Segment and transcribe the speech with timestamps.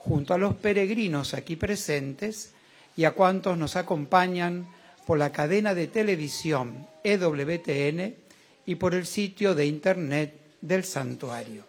[0.00, 2.52] junto a los peregrinos aquí presentes
[2.96, 4.66] y a cuantos nos acompañan
[5.06, 8.14] por la cadena de televisión EWTN
[8.66, 11.64] y por el sitio de Internet del santuario.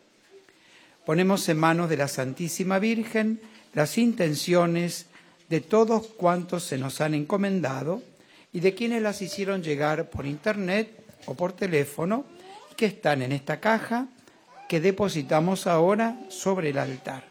[1.06, 3.42] Ponemos en manos de la Santísima Virgen
[3.74, 5.08] las intenciones
[5.50, 8.02] de todos cuantos se nos han encomendado
[8.54, 10.90] y de quienes las hicieron llegar por Internet
[11.26, 12.26] o por teléfono
[12.78, 14.08] que están en esta caja
[14.70, 17.31] que depositamos ahora sobre el altar.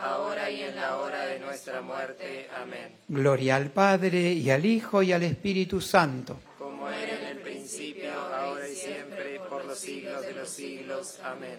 [0.00, 2.48] ahora y en la hora de nuestra muerte.
[2.56, 2.96] Amén.
[3.08, 6.40] Gloria al Padre, y al Hijo, y al Espíritu Santo.
[6.58, 11.18] Como era en el principio, ahora y siempre, por los siglos de los siglos.
[11.22, 11.58] Amén.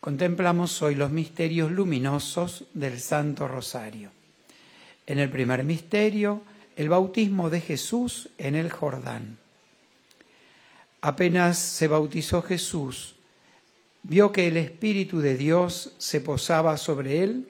[0.00, 4.10] Contemplamos hoy los misterios luminosos del Santo Rosario.
[5.06, 6.42] En el primer misterio,
[6.76, 9.38] el bautismo de Jesús en el Jordán.
[11.00, 13.15] Apenas se bautizó Jesús,
[14.08, 17.48] vio que el Espíritu de Dios se posaba sobre él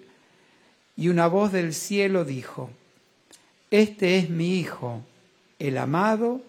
[0.97, 2.71] y una voz del cielo dijo,
[3.71, 5.03] Este es mi Hijo,
[5.59, 6.41] el amado,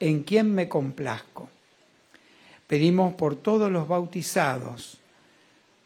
[0.00, 1.48] en quien me complazco.
[2.66, 4.98] Pedimos por todos los bautizados,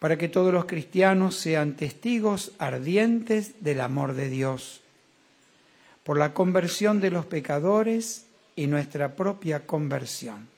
[0.01, 4.81] para que todos los cristianos sean testigos ardientes del amor de Dios,
[6.03, 10.58] por la conversión de los pecadores y nuestra propia conversión.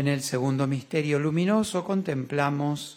[0.00, 2.96] En el segundo misterio luminoso contemplamos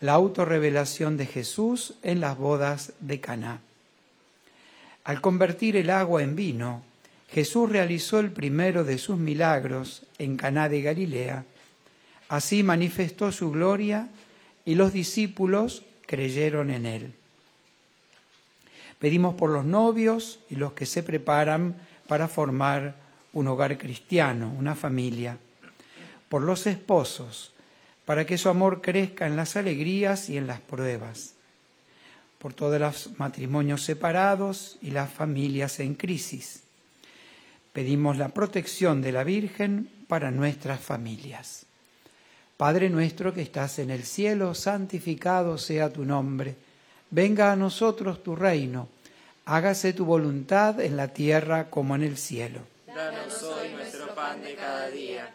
[0.00, 3.60] la autorrevelación de Jesús en las bodas de Caná.
[5.04, 6.82] Al convertir el agua en vino,
[7.30, 11.44] Jesús realizó el primero de sus milagros en Caná de Galilea.
[12.28, 14.08] Así manifestó su gloria
[14.64, 17.12] y los discípulos creyeron en él.
[18.98, 21.76] Pedimos por los novios y los que se preparan
[22.08, 22.96] para formar
[23.32, 25.38] un hogar cristiano, una familia,
[26.32, 27.52] por los esposos,
[28.06, 31.34] para que su amor crezca en las alegrías y en las pruebas,
[32.38, 36.62] por todos los matrimonios separados y las familias en crisis.
[37.74, 41.66] Pedimos la protección de la Virgen para nuestras familias.
[42.56, 46.56] Padre nuestro que estás en el cielo, santificado sea tu nombre.
[47.10, 48.88] Venga a nosotros tu reino.
[49.44, 52.60] Hágase tu voluntad en la tierra como en el cielo.
[52.86, 55.34] Danos hoy nuestro pan de cada día.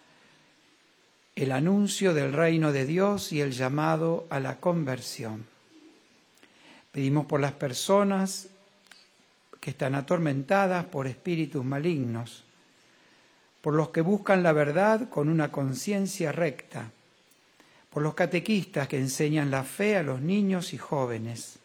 [1.35, 5.45] el anuncio del reino de Dios y el llamado a la conversión.
[6.91, 8.49] Pedimos por las personas
[9.59, 12.43] que están atormentadas por espíritus malignos,
[13.61, 16.91] por los que buscan la verdad con una conciencia recta,
[17.89, 21.59] por los catequistas que enseñan la fe a los niños y jóvenes,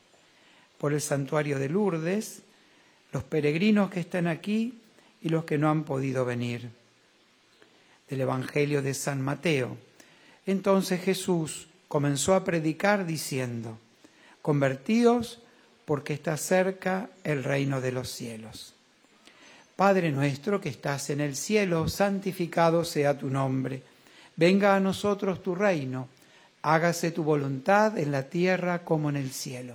[0.79, 2.43] por el santuario de Lourdes,
[3.13, 4.79] los peregrinos que están aquí
[5.23, 6.71] y los que no han podido venir.
[8.09, 9.77] Del Evangelio de San Mateo.
[10.47, 13.79] Entonces Jesús comenzó a predicar diciendo,
[14.43, 15.41] convertíos
[15.85, 18.75] porque está cerca el reino de los cielos.
[19.77, 23.83] Padre nuestro que estás en el cielo, santificado sea tu nombre.
[24.35, 26.09] Venga a nosotros tu reino.
[26.63, 29.75] Hágase tu voluntad en la tierra como en el cielo.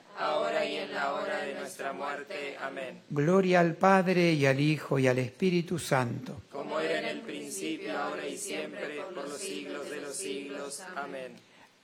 [0.21, 2.55] ahora y en la hora de nuestra muerte.
[2.61, 3.01] Amén.
[3.09, 6.41] Gloria al Padre y al Hijo y al Espíritu Santo.
[6.51, 10.81] Como era en el principio, ahora y siempre, por los siglos de los siglos.
[10.95, 11.33] Amén.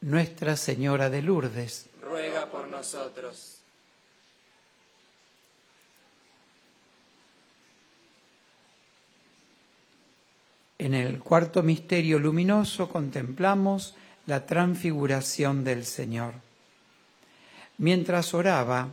[0.02, 3.56] Nuestra Señora de Lourdes, ruega por nosotros.
[10.80, 13.96] En el cuarto misterio luminoso contemplamos
[14.28, 16.47] la transfiguración del Señor.
[17.78, 18.90] Mientras oraba,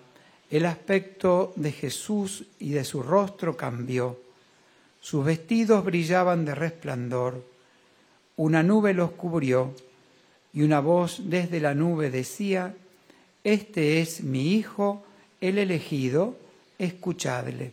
[0.50, 4.20] el aspecto de Jesús y de su rostro cambió.
[5.00, 7.44] Sus vestidos brillaban de resplandor.
[8.36, 9.74] Una nube los cubrió
[10.52, 12.74] y una voz desde la nube decía,
[13.42, 15.04] Este es mi Hijo,
[15.40, 16.36] el elegido,
[16.78, 17.72] escuchadle.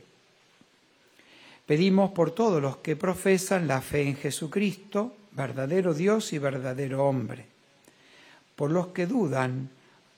[1.66, 7.46] Pedimos por todos los que profesan la fe en Jesucristo, verdadero Dios y verdadero hombre,
[8.56, 9.70] por los que dudan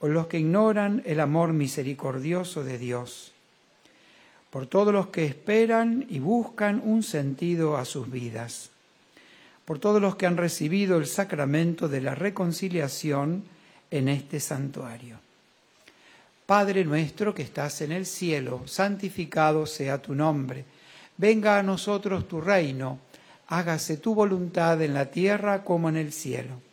[0.04, 3.32] o los que ignoran el amor misericordioso de Dios,
[4.50, 8.70] por todos los que esperan y buscan un sentido a sus vidas,
[9.64, 13.46] por todos los que han recibido el sacramento de la reconciliación
[13.92, 15.20] en este santuario.
[16.46, 20.66] Padre nuestro que estás en el cielo, santificado sea tu nombre
[21.16, 23.00] venga a nosotros tu reino,
[23.48, 26.73] hágase tu voluntad en la tierra como en el cielo.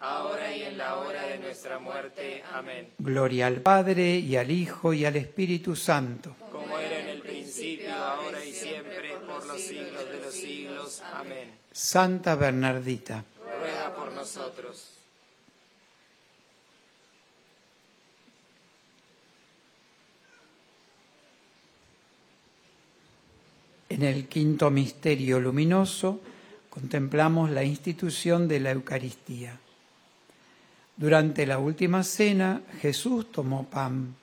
[0.00, 2.42] ahora y en la hora de nuestra muerte.
[2.52, 2.88] Amén.
[2.98, 6.36] Gloria al Padre, y al Hijo, y al Espíritu Santo.
[6.50, 11.02] Como era en el principio, ahora y siempre, por los siglos de los siglos.
[11.12, 11.52] Amén.
[11.72, 13.24] Santa Bernardita.
[13.60, 14.92] Ruega por nosotros.
[23.88, 26.20] En el quinto misterio luminoso
[26.68, 29.58] contemplamos la institución de la Eucaristía.
[30.96, 34.14] Durante la última cena Jesús tomó pan,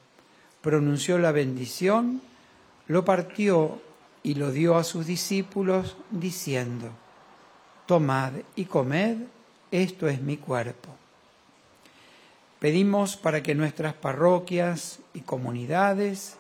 [0.62, 2.22] pronunció la bendición,
[2.88, 3.82] lo partió
[4.24, 6.90] y lo dio a sus discípulos diciendo,
[7.86, 9.18] Tomad y comed,
[9.72, 10.90] esto es mi cuerpo.
[12.60, 16.38] Pedimos para que nuestras parroquias y comunidades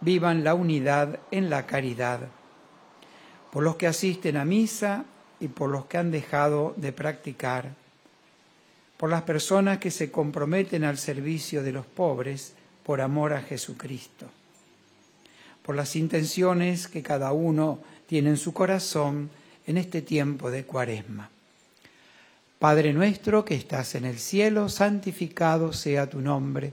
[0.00, 2.20] vivan la unidad en la caridad
[3.54, 5.04] por los que asisten a misa
[5.38, 7.76] y por los que han dejado de practicar,
[9.04, 12.54] por las personas que se comprometen al servicio de los pobres
[12.86, 14.30] por amor a Jesucristo,
[15.62, 19.28] por las intenciones que cada uno tiene en su corazón
[19.66, 21.28] en este tiempo de cuaresma.
[22.58, 26.72] Padre nuestro que estás en el cielo, santificado sea tu nombre,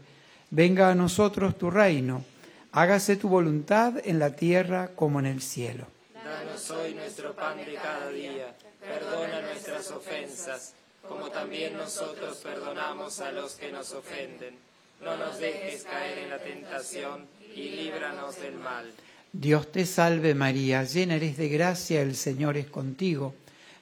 [0.51, 2.23] venga a nosotros tu reino,
[2.71, 5.85] hágase tu voluntad en la tierra como en el cielo.
[6.23, 8.55] Danos hoy nuestro pan de cada día.
[8.79, 10.75] Perdona nuestras ofensas,
[11.11, 14.55] como también nosotros perdonamos a los que nos ofenden.
[15.01, 18.89] No nos dejes caer en la tentación y líbranos del mal.
[19.33, 23.33] Dios te salve María, llena eres de gracia, el Señor es contigo.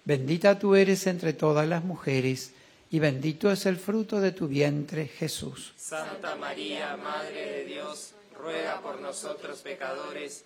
[0.06, 2.54] Bendita tú eres entre todas las mujeres,
[2.90, 5.74] y bendito es el fruto de tu vientre, Jesús.
[5.78, 10.46] Santa María, Madre de Dios, ruega por nosotros pecadores,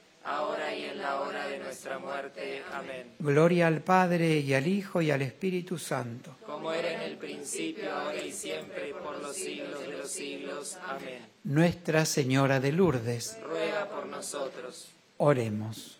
[0.23, 2.61] ahora y en la hora de nuestra muerte.
[2.73, 3.13] Amén.
[3.19, 6.35] Gloria al Padre y al Hijo y al Espíritu Santo.
[6.45, 10.77] Como era en el principio, ahora y siempre, por los siglos de los siglos.
[10.87, 11.19] Amén.
[11.43, 14.89] Nuestra Señora de Lourdes, Ruega por nosotros.
[15.17, 15.97] oremos.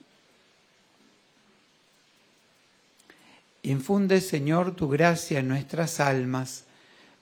[3.63, 6.63] Infunde, Señor, tu gracia en nuestras almas,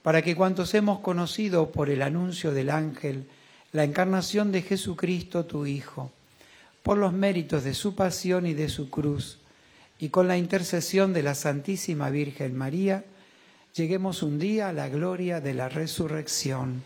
[0.02, 3.26] para que cuantos hemos conocido por el anuncio del ángel
[3.72, 6.10] la encarnación de Jesucristo, tu Hijo,
[6.82, 9.38] por los méritos de su pasión y de su cruz,
[9.98, 13.04] y con la intercesión de la Santísima Virgen María,
[13.74, 16.84] lleguemos un día a la gloria de la resurrección.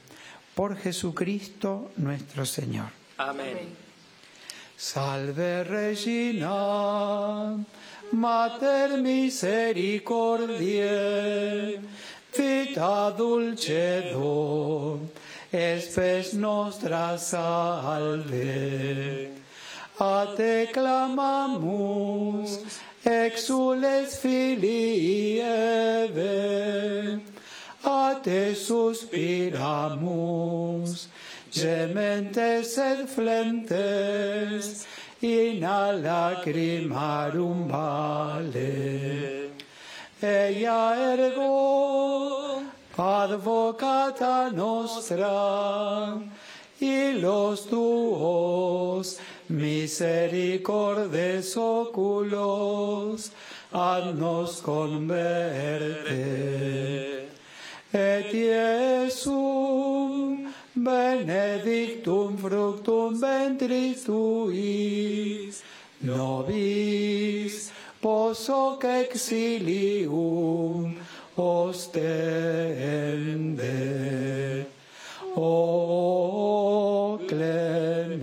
[0.55, 2.87] Por Jesucristo nuestro Señor.
[3.19, 3.85] Amén.
[4.77, 7.57] Salve Regina,
[8.13, 11.81] Mater misericordiae,
[12.37, 14.99] vita dulcedo,
[15.53, 19.44] espes nostra salve.
[20.01, 22.59] A te clamamus,
[23.05, 27.21] exules filii Eve,
[27.85, 29.49] a te suspiramus,
[31.53, 34.85] gementes et flentes,
[35.23, 39.51] in a lacrimarum vale.
[40.21, 42.65] Ella ergo,
[42.99, 46.19] advocata nostra,
[46.81, 49.19] y los tuos
[49.55, 53.31] misericordes oculos,
[53.73, 56.15] haznos converte.
[57.95, 59.15] Et Iesum
[60.75, 65.63] benedictum fructum ventris tuis,
[66.03, 67.71] nobis
[68.03, 70.97] posoc exilium
[71.37, 71.85] ostende.
[75.37, 78.14] O clemens,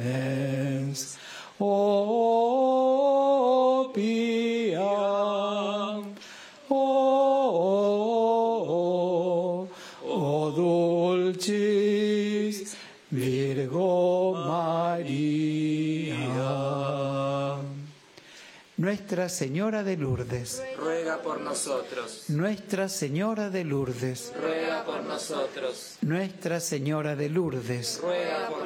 [18.77, 22.23] Nuestra Señora de Lourdes, Ruega por nosotros.
[22.29, 25.97] Nuestra Señora de Lourdes, Ruega por nosotros.
[26.01, 28.60] Nuestra Señora de Lourdes, Ruega por.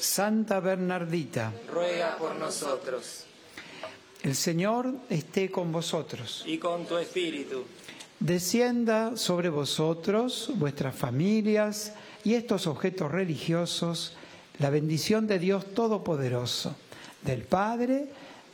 [0.00, 3.24] Santa Bernardita, Ruega por nosotros.
[4.22, 6.44] el Señor esté con vosotros.
[6.46, 7.64] Y con tu espíritu.
[8.18, 11.92] Descienda sobre vosotros, vuestras familias
[12.24, 14.14] y estos objetos religiosos
[14.60, 16.76] la bendición de Dios Todopoderoso,
[17.22, 18.08] del Padre,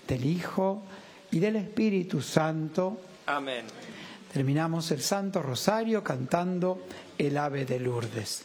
[0.06, 0.82] del Hijo
[1.32, 3.00] y del Espíritu Santo.
[3.26, 3.64] Amén.
[4.32, 6.82] Terminamos el Santo Rosario cantando
[7.18, 8.44] el ave de Lourdes.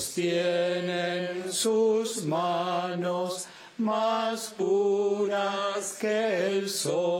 [0.00, 3.44] sostiene en sus manos
[3.76, 7.19] más puras que el sol.